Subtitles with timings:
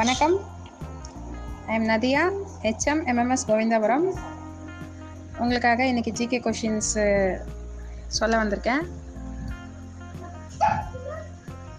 [0.00, 0.34] வணக்கம்.
[1.66, 2.22] I am Nadiya
[2.62, 4.04] HM MMS Govindapuram.
[5.38, 7.04] உங்களுக்காக இன்றைக்கி ஜிகே கொஷின்ஸு
[8.06, 8.82] சொல்ல வந்திருக்கேன்.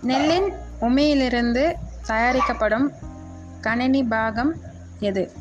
[0.02, 2.92] நெல்லின் உமையிலிருந்து தயாரிக்கப்படும்
[3.62, 4.54] கணினி பாகம்
[5.00, 5.32] எது?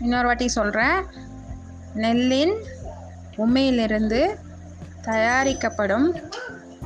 [0.00, 1.04] இன்னொரு வாட்டி சொல்கிறேன்
[1.94, 2.64] நெல்லின்
[3.36, 4.38] உமையிலிருந்து
[5.02, 6.30] தயாரிக்கப்படும்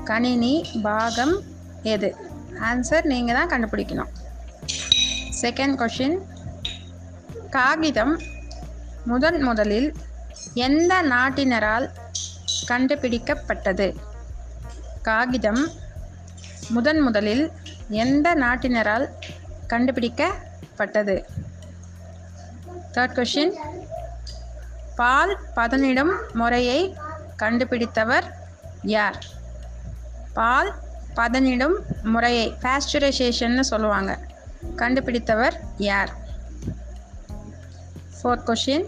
[0.04, 1.36] கணினி பாகம்
[1.82, 2.16] எது?
[2.60, 4.12] ஆன்சர் நீங்கள் தான் கண்டுபிடிக்கணும்.
[5.40, 6.16] செகண்ட் கொஷின்
[7.50, 8.20] காகிதம்
[9.04, 9.94] முதன் முதலில்
[10.54, 11.90] எந்த நாட்டினரால்
[12.68, 13.96] கண்டுபிடிக்கப்பட்டது?
[15.02, 15.68] காகிதம்
[16.68, 17.52] முதன் முதலில்
[17.88, 19.06] எந்த நாட்டினரால்
[19.68, 21.24] கண்டுபிடிக்கப்பட்டது?
[22.92, 23.54] தேர்ட் கொஷின்
[24.96, 26.96] பால் பதனிடும் முறையை
[27.36, 28.24] கண்டுபிடித்தவர்
[28.82, 29.24] யார்?
[30.32, 30.74] பால்
[31.16, 34.18] பதனிடும் முறையை பாஸ்டுரைசேஷன்னு சொல்லுவாங்க.
[34.76, 36.12] கண்டுபிடித்தவர் யார்?
[38.16, 38.86] ஃபோர்த் கொஷின்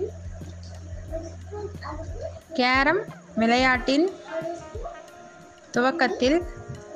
[2.53, 3.01] கேரம்
[3.37, 4.11] விளையாட்டின்
[5.71, 6.43] துவக்கத்தில்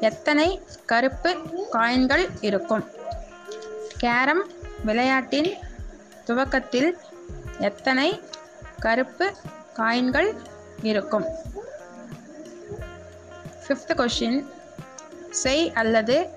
[0.00, 1.30] எத்தனை கருப்பு
[1.70, 2.84] காயின்கள் இருக்கும்?
[3.96, 4.50] கேரம்
[4.84, 5.54] விளையாட்டின்
[6.24, 6.98] துவக்கத்தில்
[7.58, 8.22] எத்தனை
[8.78, 9.32] கருப்பு
[9.74, 10.34] காயின்கள்
[10.82, 11.24] இருக்கும்?
[13.66, 14.46] ஃபிஃப்த் கொஷின்
[15.30, 16.28] செய் அல்லது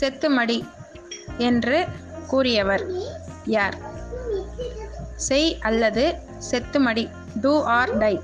[0.00, 0.68] செத்துமடி
[1.38, 1.86] என்று
[2.28, 2.86] கூறியவர்.
[3.44, 3.76] யார்?
[5.16, 6.18] செய் அல்லது
[6.50, 7.10] செத்துமடி.
[7.40, 8.20] டூ ஆர் டை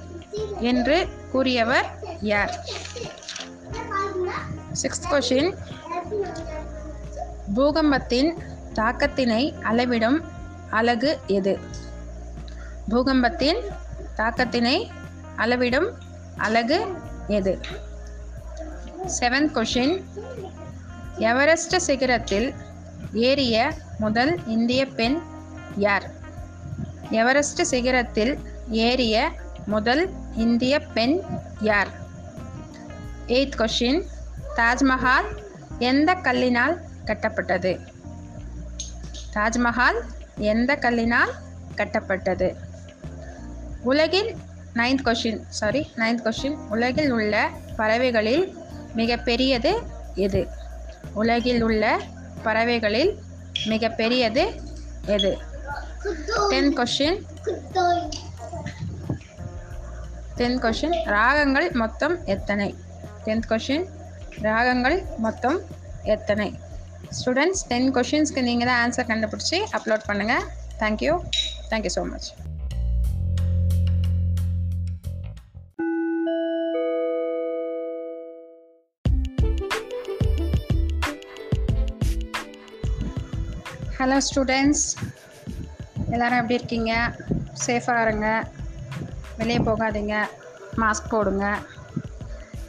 [0.60, 1.86] என்று கூறியவர்
[2.20, 2.64] யார்?
[4.82, 5.56] சிக்ஸ்த் கொஷின்
[7.54, 8.38] பூகம்பத்தின்
[8.74, 10.24] தாக்கத்தினை அளவிடும்
[10.70, 11.58] அலகு எது?
[12.88, 13.60] பூகம்பத்தின்
[14.16, 14.90] தாக்கத்தினை
[15.36, 15.90] அளவிடும்
[16.36, 16.86] அலகு
[17.26, 17.58] எது?
[19.20, 20.04] செவன்த் கொஷின்
[21.16, 22.54] எவரெஸ்ட் சிகரத்தில்
[23.12, 25.22] ஏறிய முதல் இந்திய பெண்
[25.76, 26.10] யார்?
[27.10, 29.32] எவரெஸ்ட் சிகரத்தில் ஏறிய
[29.66, 31.20] முதல் இந்திய பெண்
[31.60, 31.88] யார்?
[33.26, 34.04] எய்த் கொஷின்
[34.56, 35.42] தாஜ்மஹால்
[35.78, 37.80] எந்த கல்லினால் கட்டப்பட்டது?
[39.34, 40.00] தாஜ்மஹால்
[40.36, 41.30] எந்த கல்லினால்
[41.76, 42.54] கட்டப்பட்டது?
[43.82, 44.36] உலகில்
[44.74, 48.56] ninth question sorry ninth question உலகில் உள்ள பறவைகளில்
[48.96, 49.82] மிகப்பெரியது
[50.14, 50.48] எது?
[51.14, 52.00] உலகில் உள்ள
[52.48, 53.12] பறவைகளில்
[53.72, 54.44] மிகப்பெரியது
[55.16, 55.32] எது?
[56.50, 57.18] டென்த் கொஷின்
[60.38, 62.68] டென்த் கொஷின் ராகங்கள் மொத்தம் எத்தனை?
[63.26, 63.86] டென்த் கொஷின்
[64.48, 65.58] ராகங்கள் மொத்தம்
[66.14, 66.48] எத்தனை?
[67.18, 70.44] ஸ்டூடெண்ட்ஸ் டென் கொஷின்ஸ்க்கு நீங்கள் தான் ஆன்சர் கண்டுபிடிச்சி அப்லோட் பண்ணுங்கள்
[70.82, 71.14] thank you
[71.70, 72.28] thank you so much
[84.06, 84.82] hello students
[86.10, 86.92] எல்லோரும் எப்படி இருக்கீங்க?
[87.62, 88.26] சேஃபாக இருங்க.
[89.38, 90.16] வெளியே போகாதீங்க.
[90.82, 91.46] மாஸ்க் போடுங்க.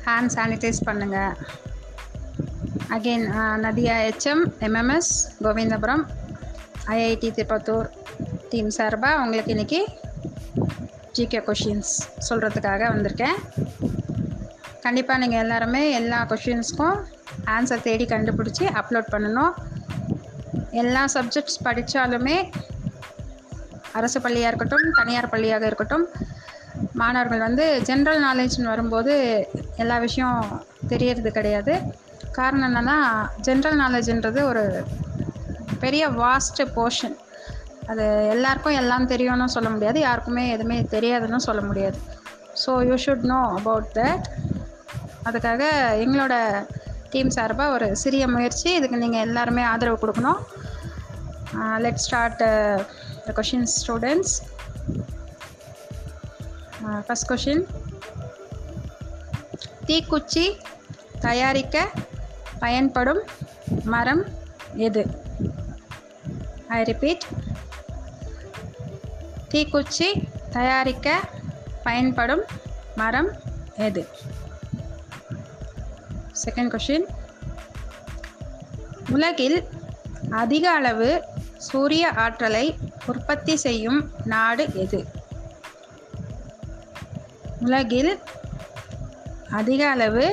[0.05, 1.35] ஹேண்ட் சானிடைஸ் பண்ணுங்கள்
[2.95, 3.27] again
[3.65, 5.11] Nadiya HM MMS
[5.43, 6.03] Govindapuram
[6.95, 7.91] IIT Tirupattur
[8.53, 9.83] team சார்பாக உங்களுக்கு இன்றைக்கி
[11.19, 11.93] ஜிகே கொஷின்ஸ்
[12.29, 13.39] சொல்கிறதுக்காக வந்திருக்கேன்.
[14.87, 16.99] கண்டிப்பாக நீங்கள் எல்லாருமே எல்லா கொஷின்ஸ்க்கும்
[17.57, 19.53] ஆன்சர் தேடி கண்டுபிடிச்சி அப்லோட் பண்ணணும்.
[20.83, 22.38] எல்லா சப்ஜெக்ட்ஸ் படித்தாலுமே
[23.97, 26.05] அரசு பள்ளியாக இருக்கட்டும் தனியார் பள்ளியாக இருக்கட்டும்
[27.01, 29.13] மாணவர்கள் வந்து ஜென்ரல் நாலேஜ்னு வரும்போது
[29.83, 30.41] எல்லா விஷயம்
[30.91, 31.73] தெரியறது கிடையாது.
[32.37, 32.97] காரணம் என்னென்னா
[33.47, 34.63] ஜென்ரல் நாலேஜ்ன்றது ஒரு
[35.83, 37.16] பெரிய வாஸ்ட் போர்ஷன்
[37.91, 38.05] அது
[38.35, 41.97] எல்லாருக்கும் எல்லாம் தெரியும்னு சொல்ல முடியாது யாருக்குமே எதுவுமே தெரியாதுன்னு சொல்ல முடியாது.
[42.63, 44.27] So you should know about that
[45.29, 45.63] அதுக்காக
[46.03, 46.35] எங்களோட
[47.12, 48.69] டீம் சார்பாக ஒரு சிறிய முயற்சி.
[48.78, 50.41] இதுக்கு நீங்கள் எல்லாருமே ஆதரவு கொடுக்கணும்.
[51.85, 52.41] Let start
[53.25, 54.35] the question students
[57.05, 57.64] first question
[59.87, 60.46] தீக்குச்சி
[61.26, 61.85] தயாரிக்க
[62.64, 63.22] பயன்படும்
[63.93, 64.23] மரம்
[64.87, 65.03] எது?
[66.78, 67.26] ஐ ரிப்பீட்
[69.53, 70.09] தீக்குச்சி
[70.58, 71.08] தயாரிக்க
[71.87, 72.43] பயன்படும்
[73.02, 73.29] மரம்
[73.87, 74.02] எது?
[76.43, 77.05] செகண்ட் கொஷின்
[79.16, 79.57] உலகில்
[80.41, 81.09] அதிக அளவு
[81.67, 82.66] சூரிய ஆற்றலை
[83.11, 83.99] உற்பத்தி செய்யும்
[84.34, 84.99] நாடு எது?
[87.66, 88.11] உலகில்
[89.59, 90.25] அதிக அளவு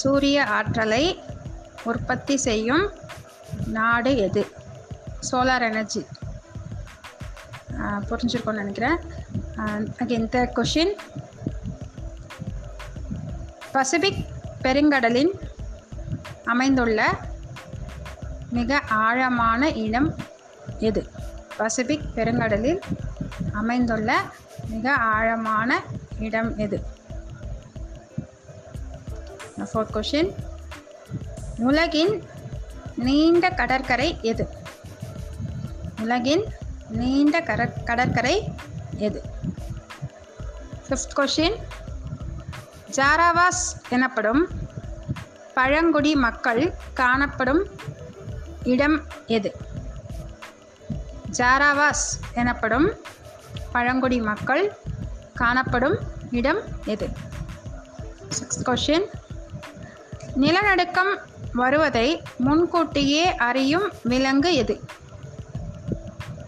[0.00, 1.04] சூரிய ஆற்றலை
[1.90, 2.84] உற்பத்தி செய்யும்
[3.78, 4.42] நாடு எது?
[5.30, 6.02] சோலார் எனர்ஜி
[8.10, 8.98] புரிஞ்சிருக்கோன்னு நினைக்கிறேன்.
[10.02, 10.94] அகெயின் த கொஷின்
[13.74, 14.22] பசிபிக்
[14.62, 15.30] பெருங்கடலின்
[16.44, 17.16] அமைந்துள்ள
[18.50, 20.14] மிக ஆழமான இடம்
[20.78, 21.10] எது?
[21.56, 22.80] பசிபிக் பெருங்கடலில்
[23.52, 24.22] அமைந்துள்ள
[24.66, 25.82] மிக ஆழமான
[26.18, 26.86] இடம் எது?
[29.56, 30.34] ஃபோர்த் கொஷின்
[31.56, 32.22] உலகின்
[32.96, 34.48] நீண்ட கடற்கரை எது?
[36.00, 36.44] உலகின்
[36.88, 38.54] நீண்ட கர கடற்கரை
[38.96, 39.22] எது?
[40.88, 41.56] ஃபிஃப்த் கொஷின்
[42.96, 44.48] ஜாராவாஸ் எனப்படும்
[45.54, 47.62] பழங்குடி மக்கள் காணப்படும்
[48.62, 49.56] இடம் எது?
[51.30, 52.96] ஜாராவாஸ் எனப்படும்
[53.72, 54.76] பழங்குடி மக்கள்
[55.34, 55.98] காணப்படும்
[56.30, 57.08] இடம் எது?
[58.38, 59.06] சிக்ஸ்த் கொஷின்
[60.36, 61.18] நிலநடுக்கம்
[61.52, 64.84] வருவதை முன்கூட்டியே அறியும் விலங்கு எது?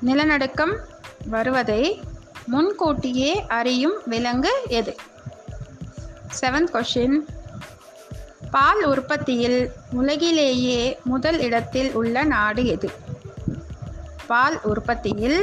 [0.01, 0.77] நிலநடுக்கம்
[1.27, 2.03] வருவதை
[2.47, 4.97] முன்கூட்டியே அறியும் விலங்கு எது?
[6.41, 7.17] செவன்த் கொஷின்
[8.51, 9.61] பால் உற்பத்தியில்
[9.91, 12.89] உலகிலேயே முதல் இடத்தில் உள்ள நாடு எது?
[14.27, 15.41] பால் உற்பத்தியில்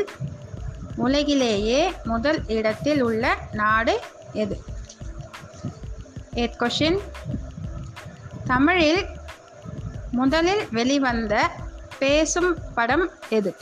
[0.96, 3.96] உலகிலேயே முதல் இடத்தில் உள்ள நாடு
[4.44, 4.58] எது?
[6.36, 7.00] எய்த் கொஷின்
[8.46, 9.04] தமிழில்
[10.12, 11.36] முதலில் வெளிவந்த
[12.00, 13.54] பேசும் படம் எது?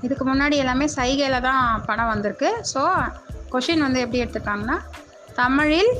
[0.00, 2.50] இதுக்கு முன்னாடி எல்லாமே சைகையில் தான் படம் வந்திருக்கு.
[2.74, 2.82] ஸோ
[3.52, 4.76] கொஷின் வந்து எப்படி எடுத்துருக்காங்கன்னா
[5.34, 5.92] தமிழில்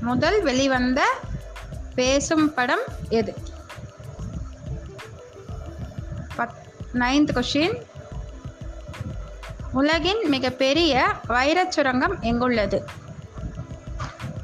[0.00, 1.00] முதல் வெளிவந்த
[1.94, 3.34] பேசும் படம் எது?
[6.36, 6.56] பத்
[6.92, 7.82] நைன்த் கொஷின்
[9.72, 12.84] உலகின் மிகப்பெரிய வைரச் சுரங்கம் எங்குள்ளது?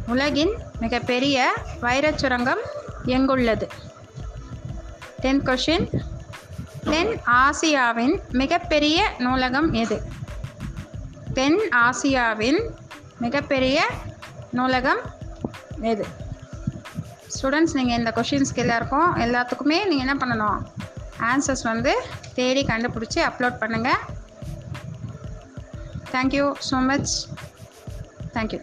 [0.07, 2.61] உலகின் மிகப்பெரிய வைரச் சுரங்கம்
[3.05, 3.69] எங்குள்ளது?
[5.23, 6.03] டென்த் கொஷின்
[6.85, 10.03] தென் ஆசியாவின் மிகப்பெரிய நூலகம் எது?
[11.33, 12.61] தென் ஆசியாவின்
[13.19, 13.87] மிகப்பெரிய
[14.59, 15.01] நூலகம்.
[15.91, 16.05] எது?
[17.35, 20.59] ஸ்டூடெண்ட்ஸ் நீங்கள் இந்த கொஷின்ஸ்க்கு எல்லாருக்கும் எல்லாத்துக்குமே நீங்கள் என்ன பண்ணணும்?
[21.31, 21.93] ஆன்சர்ஸ் வந்து
[22.39, 24.01] தேடி கண்டுபிடிச்சி அப்லோட் பண்ணுங்கள்
[26.15, 27.13] தேங்க்யூ ஸோ மச்
[28.37, 28.61] தேங்க்யூ